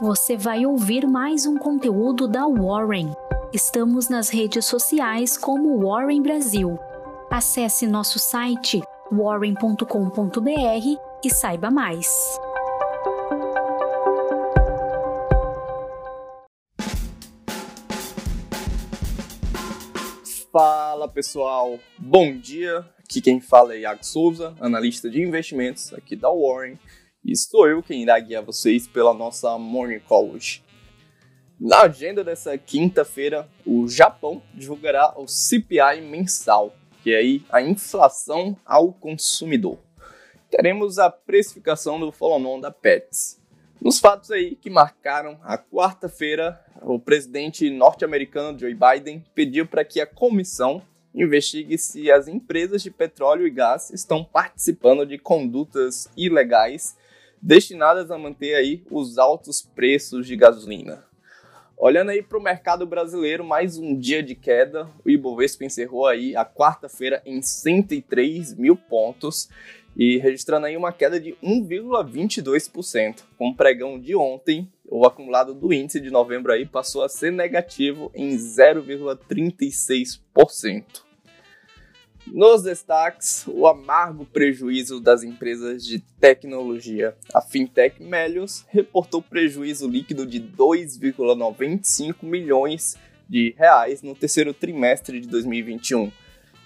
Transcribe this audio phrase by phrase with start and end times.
[0.00, 3.14] você vai ouvir mais um conteúdo da Warren.
[3.52, 6.78] Estamos nas redes sociais como Warren Brasil.
[7.30, 8.80] Acesse nosso site
[9.12, 9.84] warren.com.br
[11.22, 12.08] e saiba mais.
[20.50, 22.78] Fala pessoal, bom dia.
[22.98, 26.78] Aqui quem fala é Iago Souza, analista de investimentos aqui da Warren,
[27.24, 30.64] e sou eu quem irá guiar vocês pela nossa Morning Call hoje.
[31.60, 38.56] Na agenda dessa quinta-feira, o Japão divulgará o CPI mensal, que é aí a inflação
[38.64, 39.78] ao consumidor.
[40.50, 43.38] Teremos a precificação do follow-on da Pets.
[43.80, 50.00] Nos fatos aí que marcaram a quarta-feira, o presidente norte-americano Joe Biden pediu para que
[50.00, 50.82] a comissão
[51.14, 56.96] investigue se as empresas de petróleo e gás estão participando de condutas ilegais
[57.40, 61.04] destinadas a manter aí os altos preços de gasolina.
[61.76, 64.86] Olhando aí para o mercado brasileiro, mais um dia de queda.
[65.02, 69.48] O Ibovespa encerrou aí a quarta-feira em 103 mil pontos
[69.96, 73.22] e registrando aí uma queda de 1,22%.
[73.38, 77.32] Com o pregão de ontem, o acumulado do índice de novembro aí passou a ser
[77.32, 81.09] negativo em 0,36%.
[82.32, 87.16] Nos destaques, o amargo prejuízo das empresas de tecnologia.
[87.34, 92.96] A fintech Melius reportou prejuízo líquido de 2,95 milhões
[93.28, 96.12] de reais no terceiro trimestre de 2021,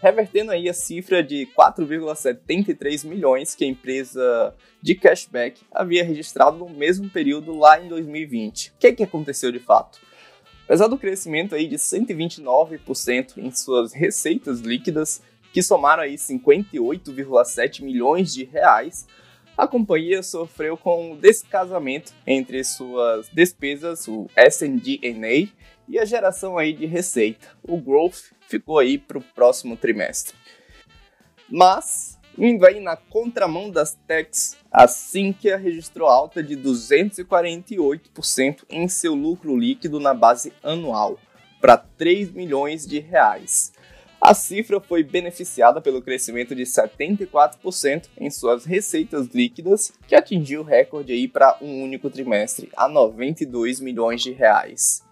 [0.03, 6.69] revertendo aí a cifra de 4,73 milhões que a empresa de cashback havia registrado no
[6.69, 8.69] mesmo período lá em 2020.
[8.69, 9.99] O que, é que aconteceu de fato?
[10.65, 15.23] Apesar do crescimento aí de 129% em suas receitas líquidas,
[15.55, 19.07] que somaram aí 58,7 milhões de reais,
[19.57, 25.49] a companhia sofreu com o descasamento entre suas despesas, o S&D&A,
[25.87, 27.47] e a geração aí de receita.
[27.63, 30.35] O growth ficou aí para o próximo trimestre.
[31.49, 39.15] Mas, indo aí na contramão das techs, a Sinqia registrou alta de 248% em seu
[39.15, 41.17] lucro líquido na base anual,
[41.61, 43.73] para 3 milhões de reais.
[44.27, 50.65] A cifra foi beneficiada pelo crescimento de 74% em suas receitas líquidas, que atingiu o
[50.65, 55.05] recorde aí para um único trimestre, a 92 milhões de reais.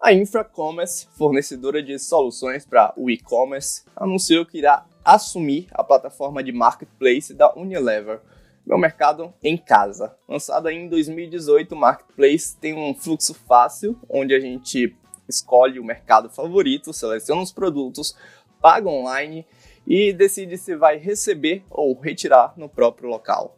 [0.00, 6.50] A Infracommerce, fornecedora de soluções para o e-commerce, anunciou que irá assumir a plataforma de
[6.50, 8.20] marketplace da Unilever,
[8.66, 10.12] meu mercado em casa.
[10.28, 14.96] Lançado em 2018, o marketplace tem um fluxo fácil, onde a gente
[15.28, 18.16] escolhe o mercado favorito, seleciona os produtos,
[18.60, 19.46] paga online
[19.86, 23.56] e decide se vai receber ou retirar no próprio local.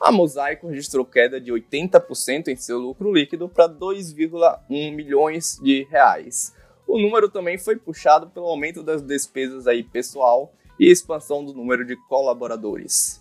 [0.00, 6.54] A Mosaico registrou queda de 80% em seu lucro líquido para 2,1 milhões de reais.
[6.86, 11.84] O número também foi puxado pelo aumento das despesas aí pessoal e expansão do número
[11.84, 13.20] de colaboradores.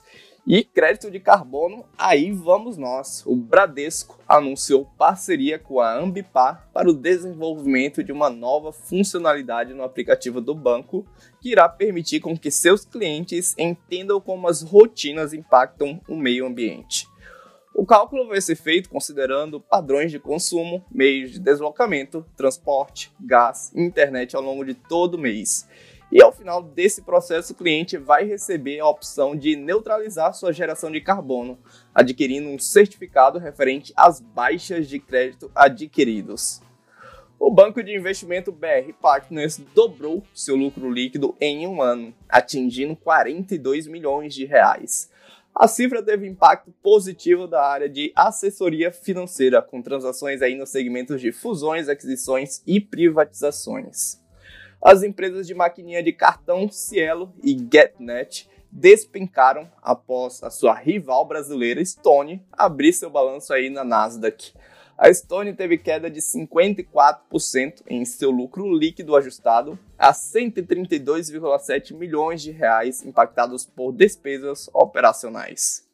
[0.52, 3.24] E crédito de carbono, aí vamos nós.
[3.24, 9.84] O Bradesco anunciou parceria com a Ambipar para o desenvolvimento de uma nova funcionalidade no
[9.84, 11.06] aplicativo do banco
[11.40, 17.08] que irá permitir com que seus clientes entendam como as rotinas impactam o meio ambiente.
[17.76, 24.36] O cálculo vai ser feito considerando padrões de consumo, meios de deslocamento, transporte, gás internet
[24.36, 25.68] ao longo de todo o mês
[26.12, 30.92] e ao final desse processo, o cliente vai receber a opção de neutralizar sua geração
[30.92, 31.59] de carbono,
[31.94, 36.62] adquirindo um certificado referente às baixas de crédito adquiridos.
[37.40, 43.86] O banco de investimento BR Partners dobrou seu lucro líquido em um ano, atingindo 42
[43.86, 45.12] milhões de reais.
[45.56, 51.22] A cifra teve impacto positivo da área de assessoria financeira, com transações aí nos segmentos
[51.22, 54.19] de fusões, aquisições e privatizações
[54.81, 61.84] as empresas de maquininha de cartão Cielo e GetNet despencaram após a sua rival brasileira
[61.84, 64.53] Stone abrir seu balanço aí na Nasdaq.
[64.97, 72.52] A Stone teve queda de 54% em seu lucro líquido ajustado a 132,7 milhões de
[72.52, 75.89] reais impactados por despesas operacionais.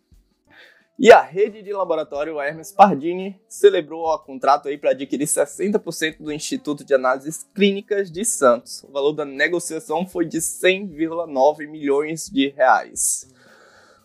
[0.98, 6.32] E a rede de laboratório Hermes Pardini celebrou o contrato aí para adquirir 60% do
[6.32, 8.82] Instituto de Análises Clínicas de Santos.
[8.82, 13.30] O valor da negociação foi de 100,9 milhões de reais.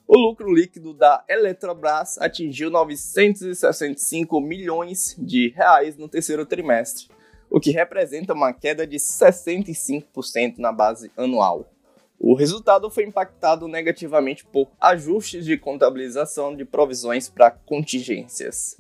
[0.04, 7.06] O lucro líquido da Eletrobras atingiu 965 milhões de reais no terceiro trimestre,
[7.48, 11.70] o que representa uma queda de 65% na base anual.
[12.22, 18.76] O resultado foi impactado negativamente por ajustes de contabilização de provisões para contingências.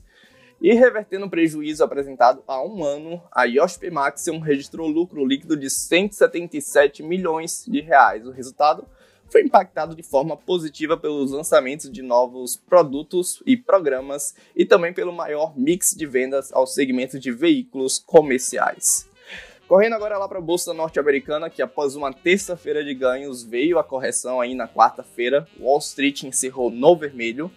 [0.60, 5.70] E revertendo o prejuízo apresentado há um ano, a Yoshp Maxion registrou lucro líquido de
[5.70, 8.26] 177 milhões de reais.
[8.26, 8.86] O resultado
[9.30, 15.14] foi impactado de forma positiva pelos lançamentos de novos produtos e programas e também pelo
[15.14, 19.09] maior mix de vendas ao segmento de veículos comerciais.
[19.70, 23.84] Correndo agora lá para a bolsa norte-americana, que após uma terça-feira de ganhos veio a
[23.84, 27.48] correção aí na quarta-feira, Wall Street encerrou no vermelho.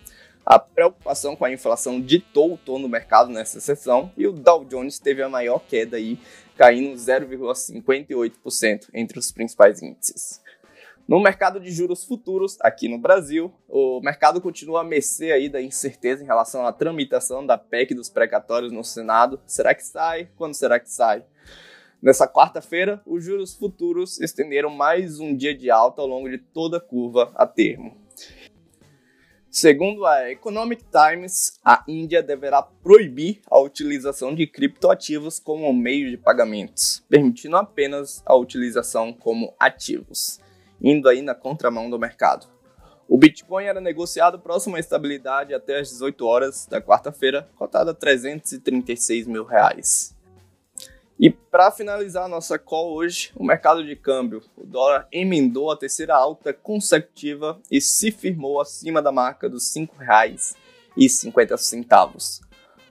[0.45, 4.63] A preocupação com a inflação ditou o tom do mercado nessa sessão e o Dow
[4.63, 6.19] Jones teve a maior queda aí,
[6.56, 10.39] caindo 0,58% entre os principais índices.
[11.07, 15.60] No mercado de juros futuros, aqui no Brasil, o mercado continua a mercê aí da
[15.60, 19.42] incerteza em relação à tramitação da PEC dos precatórios no Senado.
[19.48, 20.30] Será que sai?
[20.38, 21.25] Quando será que sai?
[22.04, 26.76] Nessa quarta-feira, os juros futuros estenderam mais um dia de alta ao longo de toda
[26.76, 27.96] a curva a termo.
[29.50, 36.18] Segundo a Economic Times, a Índia deverá proibir a utilização de criptoativos como meio de
[36.18, 40.42] pagamentos, permitindo apenas a utilização como ativos,
[40.82, 42.48] indo aí na contramão do mercado.
[43.08, 47.94] O Bitcoin era negociado próximo à estabilidade até as 18 horas da quarta-feira, cotado a
[47.94, 50.14] 336 mil reais.
[51.24, 54.44] E para finalizar a nossa call hoje, o mercado de câmbio.
[54.58, 59.88] O dólar emendou a terceira alta consecutiva e se firmou acima da marca dos R$
[59.88, 62.42] 5,50.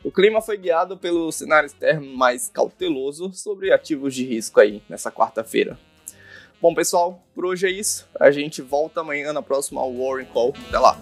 [0.03, 5.13] O clima foi guiado pelo cenário externo mais cauteloso sobre ativos de risco aí nessa
[5.13, 5.79] quarta-feira.
[6.59, 8.09] Bom, pessoal, por hoje é isso.
[8.19, 10.55] A gente volta amanhã na próxima Warren Call.
[10.71, 10.99] Até lá!